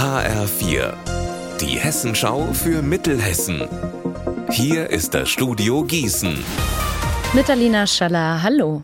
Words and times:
HR4, 0.00 0.94
die 1.60 1.78
Hessenschau 1.78 2.54
für 2.54 2.80
Mittelhessen. 2.80 3.68
Hier 4.50 4.88
ist 4.88 5.12
das 5.12 5.28
Studio 5.28 5.84
Gießen. 5.84 6.42
Mit 7.34 7.50
Alina 7.50 7.86
Schaller, 7.86 8.42
hallo. 8.42 8.82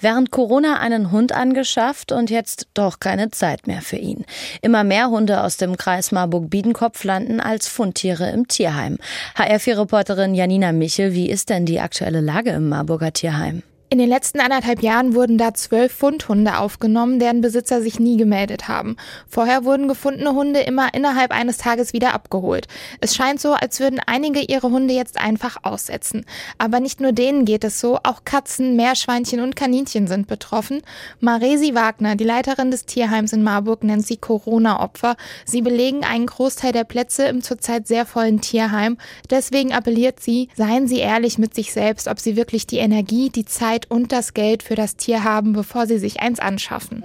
Während 0.00 0.32
Corona 0.32 0.80
einen 0.80 1.12
Hund 1.12 1.30
angeschafft 1.30 2.10
und 2.10 2.30
jetzt 2.30 2.66
doch 2.74 2.98
keine 2.98 3.30
Zeit 3.30 3.68
mehr 3.68 3.80
für 3.80 3.94
ihn. 3.94 4.24
Immer 4.60 4.82
mehr 4.82 5.08
Hunde 5.08 5.40
aus 5.40 5.56
dem 5.56 5.76
Kreis 5.76 6.10
Marburg-Biedenkopf 6.10 7.04
landen 7.04 7.38
als 7.38 7.68
Fundtiere 7.68 8.28
im 8.30 8.48
Tierheim. 8.48 8.98
HR4-Reporterin 9.36 10.34
Janina 10.34 10.72
Michel, 10.72 11.14
wie 11.14 11.30
ist 11.30 11.48
denn 11.48 11.64
die 11.64 11.78
aktuelle 11.78 12.20
Lage 12.20 12.50
im 12.50 12.68
Marburger 12.68 13.12
Tierheim? 13.12 13.62
In 13.90 13.98
den 13.98 14.08
letzten 14.08 14.40
anderthalb 14.40 14.82
Jahren 14.82 15.14
wurden 15.14 15.38
da 15.38 15.54
zwölf 15.54 15.92
Fundhunde 15.92 16.58
aufgenommen, 16.58 17.20
deren 17.20 17.42
Besitzer 17.42 17.80
sich 17.80 18.00
nie 18.00 18.16
gemeldet 18.16 18.66
haben. 18.66 18.96
Vorher 19.28 19.64
wurden 19.64 19.86
gefundene 19.86 20.32
Hunde 20.32 20.60
immer 20.60 20.94
innerhalb 20.94 21.30
eines 21.30 21.58
Tages 21.58 21.92
wieder 21.92 22.12
abgeholt. 22.12 22.66
Es 23.00 23.14
scheint 23.14 23.40
so, 23.40 23.52
als 23.52 23.78
würden 23.78 24.00
einige 24.04 24.40
ihre 24.40 24.70
Hunde 24.70 24.94
jetzt 24.94 25.20
einfach 25.20 25.58
aussetzen. 25.62 26.24
Aber 26.58 26.80
nicht 26.80 27.00
nur 27.00 27.12
denen 27.12 27.44
geht 27.44 27.62
es 27.62 27.78
so, 27.78 27.98
auch 28.02 28.24
Katzen, 28.24 28.74
Meerschweinchen 28.74 29.40
und 29.40 29.54
Kaninchen 29.54 30.08
sind 30.08 30.26
betroffen. 30.26 30.82
Maresi 31.20 31.74
Wagner, 31.74 32.16
die 32.16 32.24
Leiterin 32.24 32.72
des 32.72 32.86
Tierheims 32.86 33.32
in 33.32 33.44
Marburg, 33.44 33.84
nennt 33.84 34.06
sie 34.06 34.16
Corona-Opfer. 34.16 35.14
Sie 35.44 35.62
belegen 35.62 36.02
einen 36.02 36.26
Großteil 36.26 36.72
der 36.72 36.84
Plätze 36.84 37.26
im 37.26 37.42
zurzeit 37.42 37.86
sehr 37.86 38.06
vollen 38.06 38.40
Tierheim. 38.40 38.96
Deswegen 39.30 39.72
appelliert 39.72 40.18
sie, 40.18 40.48
seien 40.56 40.88
Sie 40.88 40.98
ehrlich 40.98 41.38
mit 41.38 41.54
sich 41.54 41.72
selbst, 41.72 42.08
ob 42.08 42.18
Sie 42.18 42.34
wirklich 42.34 42.66
die 42.66 42.78
Energie, 42.78 43.30
die 43.30 43.44
Zeit 43.44 43.83
und 43.90 44.12
das 44.12 44.34
Geld 44.34 44.62
für 44.62 44.74
das 44.74 44.96
Tier 44.96 45.24
haben, 45.24 45.52
bevor 45.52 45.86
sie 45.86 45.98
sich 45.98 46.20
eins 46.20 46.40
anschaffen. 46.40 47.02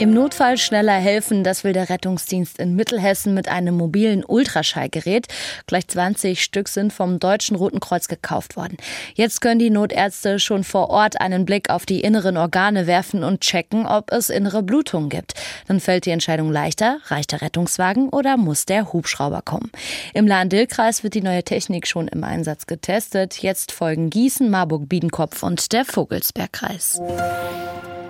Im 0.00 0.14
Notfall 0.14 0.56
schneller 0.56 0.94
helfen, 0.94 1.44
das 1.44 1.62
will 1.62 1.74
der 1.74 1.90
Rettungsdienst 1.90 2.58
in 2.58 2.74
Mittelhessen 2.74 3.34
mit 3.34 3.48
einem 3.48 3.76
mobilen 3.76 4.24
Ultraschallgerät. 4.24 5.26
Gleich 5.66 5.88
20 5.88 6.42
Stück 6.42 6.70
sind 6.70 6.90
vom 6.90 7.18
Deutschen 7.18 7.54
Roten 7.54 7.80
Kreuz 7.80 8.08
gekauft 8.08 8.56
worden. 8.56 8.78
Jetzt 9.12 9.42
können 9.42 9.58
die 9.58 9.68
Notärzte 9.68 10.38
schon 10.38 10.64
vor 10.64 10.88
Ort 10.88 11.20
einen 11.20 11.44
Blick 11.44 11.68
auf 11.68 11.84
die 11.84 12.00
inneren 12.00 12.38
Organe 12.38 12.86
werfen 12.86 13.22
und 13.22 13.42
checken, 13.42 13.84
ob 13.84 14.10
es 14.10 14.30
innere 14.30 14.62
Blutung 14.62 15.10
gibt. 15.10 15.34
Dann 15.68 15.80
fällt 15.80 16.06
die 16.06 16.12
Entscheidung 16.12 16.50
leichter, 16.50 17.00
reicht 17.08 17.32
der 17.32 17.42
Rettungswagen 17.42 18.08
oder 18.08 18.38
muss 18.38 18.64
der 18.64 18.94
Hubschrauber 18.94 19.42
kommen. 19.42 19.70
Im 20.14 20.26
Lahn-Dill-Kreis 20.26 21.02
wird 21.02 21.12
die 21.12 21.20
neue 21.20 21.42
Technik 21.42 21.86
schon 21.86 22.08
im 22.08 22.24
Einsatz 22.24 22.64
getestet. 22.64 23.42
Jetzt 23.42 23.70
folgen 23.70 24.08
Gießen, 24.08 24.48
Marburg, 24.48 24.88
Biedenkopf 24.88 25.42
und 25.42 25.74
der 25.74 25.84
Vogelsbergkreis. 25.84 27.02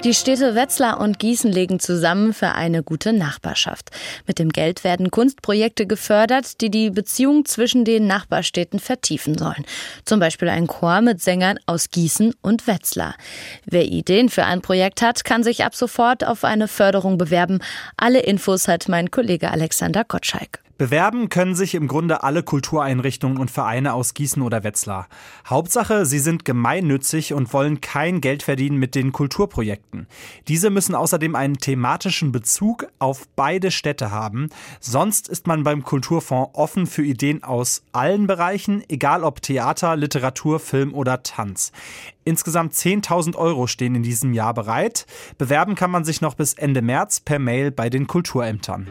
Die 0.03 0.15
Städte 0.15 0.55
Wetzlar 0.55 0.99
und 0.99 1.19
Gießen 1.19 1.53
legen 1.53 1.79
zusammen 1.79 2.33
für 2.33 2.53
eine 2.53 2.83
gute 2.83 3.13
Nachbarschaft. 3.13 3.91
Mit 4.27 4.39
dem 4.39 4.49
Geld 4.49 4.83
werden 4.83 5.11
Kunstprojekte 5.11 5.87
gefördert, 5.87 6.63
die 6.63 6.71
die 6.71 6.89
Beziehung 6.89 7.45
zwischen 7.45 7.85
den 7.85 8.07
Nachbarstädten 8.07 8.81
vertiefen 8.81 9.37
sollen. 9.37 9.67
Zum 10.07 10.19
Beispiel 10.19 10.49
ein 10.49 10.69
Chor 10.69 11.03
mit 11.03 11.21
Sängern 11.21 11.59
aus 11.67 11.91
Gießen 11.91 12.35
und 12.41 12.67
Wetzlar. 12.67 13.15
Wer 13.67 13.85
Ideen 13.85 14.31
für 14.31 14.47
ein 14.47 14.63
Projekt 14.63 15.03
hat, 15.03 15.23
kann 15.25 15.43
sich 15.43 15.65
ab 15.65 15.75
sofort 15.75 16.27
auf 16.27 16.45
eine 16.45 16.67
Förderung 16.67 17.19
bewerben. 17.19 17.59
Alle 17.99 18.21
Infos 18.21 18.69
hat 18.69 18.89
mein 18.89 19.11
Kollege 19.11 19.51
Alexander 19.51 20.05
Gottschalk. 20.05 20.61
Bewerben 20.81 21.29
können 21.29 21.55
sich 21.55 21.75
im 21.75 21.89
Grunde 21.89 22.23
alle 22.23 22.43
Kultureinrichtungen 22.43 23.37
und 23.37 23.51
Vereine 23.51 23.93
aus 23.93 24.15
Gießen 24.15 24.41
oder 24.41 24.65
Wetzlar. 24.65 25.09
Hauptsache, 25.47 26.07
sie 26.07 26.21
sind 26.21 26.47
gemeinnützig 26.47 27.35
und 27.35 27.53
wollen 27.53 27.83
kein 27.83 28.23
Geld 28.23 28.43
verdienen 28.43 28.79
mit 28.79 28.95
den 28.95 29.13
Kulturprojekten. 29.13 30.07
Diese 30.49 30.71
müssen 30.71 30.95
außerdem 30.95 31.35
einen 31.35 31.59
thematischen 31.59 32.33
Bezug 32.33 32.87
auf 32.99 33.29
beide 33.37 33.71
Städte 33.71 34.11
haben. 34.11 34.49
Sonst 34.81 35.29
ist 35.29 35.47
man 35.47 35.65
beim 35.65 35.85
Kulturfonds 35.85 36.53
offen 36.55 36.87
für 36.87 37.05
Ideen 37.05 37.45
aus 37.45 37.83
allen 37.93 38.27
Bereichen, 38.27 38.83
egal 38.89 39.23
ob 39.23 39.43
Theater, 39.43 39.97
Literatur, 39.97 40.61
Film 40.61 40.95
oder 40.95 41.23
Tanz. 41.23 41.73
Insgesamt 42.25 42.73
10.000 42.73 43.37
Euro 43.37 43.67
stehen 43.67 43.97
in 43.97 44.03
diesem 44.03 44.33
Jahr 44.33 44.55
bereit. 44.55 45.05
Bewerben 45.37 45.75
kann 45.75 45.91
man 45.91 46.07
sich 46.07 46.23
noch 46.23 46.37
bis 46.37 46.55
Ende 46.55 46.81
März 46.81 47.21
per 47.21 47.39
Mail 47.39 47.71
bei 47.71 47.91
den 47.91 48.07
Kulturämtern. 48.07 48.89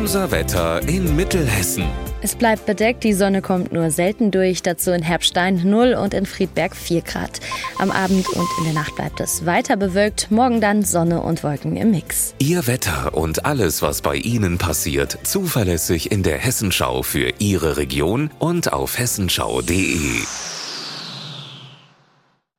Unser 0.00 0.30
Wetter 0.30 0.80
in 0.88 1.14
Mittelhessen. 1.14 1.84
Es 2.22 2.34
bleibt 2.34 2.64
bedeckt, 2.64 3.04
die 3.04 3.12
Sonne 3.12 3.42
kommt 3.42 3.70
nur 3.70 3.90
selten 3.90 4.30
durch, 4.30 4.62
dazu 4.62 4.92
in 4.92 5.02
Herbstein 5.02 5.60
0 5.62 5.92
und 5.92 6.14
in 6.14 6.24
Friedberg 6.24 6.74
4 6.74 7.02
Grad. 7.02 7.40
Am 7.78 7.90
Abend 7.90 8.26
und 8.30 8.48
in 8.58 8.64
der 8.64 8.72
Nacht 8.72 8.96
bleibt 8.96 9.20
es 9.20 9.44
weiter 9.44 9.76
bewölkt, 9.76 10.30
morgen 10.30 10.62
dann 10.62 10.84
Sonne 10.84 11.20
und 11.20 11.44
Wolken 11.44 11.76
im 11.76 11.90
Mix. 11.90 12.34
Ihr 12.38 12.66
Wetter 12.66 13.12
und 13.12 13.44
alles, 13.44 13.82
was 13.82 14.00
bei 14.00 14.16
Ihnen 14.16 14.56
passiert, 14.56 15.18
zuverlässig 15.22 16.10
in 16.10 16.22
der 16.22 16.38
Hessenschau 16.38 17.02
für 17.02 17.34
Ihre 17.38 17.76
Region 17.76 18.30
und 18.38 18.72
auf 18.72 18.98
hessenschau.de. 18.98 20.22